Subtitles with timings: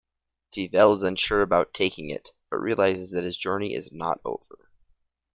[0.51, 4.71] Fievel is unsure about taking it, but realizes that his journey is not over.